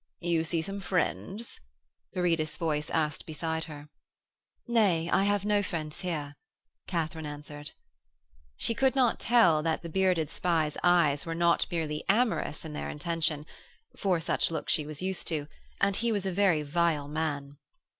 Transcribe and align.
'You 0.19 0.43
see 0.43 0.63
some 0.63 0.79
friends,' 0.79 1.59
Viridus' 2.15 2.57
voice 2.57 2.89
asked 2.89 3.27
beside 3.27 3.65
her. 3.65 3.87
'Nay, 4.67 5.07
I 5.13 5.25
have 5.25 5.45
no 5.45 5.61
friends 5.61 6.01
here,' 6.01 6.35
Katharine 6.87 7.27
answered. 7.27 7.73
She 8.57 8.73
could 8.73 8.95
not 8.95 9.19
tell 9.19 9.61
that 9.61 9.83
the 9.83 9.89
bearded 9.89 10.31
spy's 10.31 10.75
eyes 10.81 11.27
were 11.27 11.35
not 11.35 11.67
merely 11.69 12.03
amorous 12.09 12.65
in 12.65 12.73
their 12.73 12.89
intention, 12.89 13.45
for 13.95 14.19
such 14.19 14.49
looks 14.49 14.73
she 14.73 14.87
was 14.87 15.03
used 15.03 15.27
to, 15.27 15.45
and 15.79 15.95
he 15.97 16.11
was 16.11 16.25
a 16.25 16.31
very 16.31 16.63
vile 16.63 17.07
man. 17.07 17.59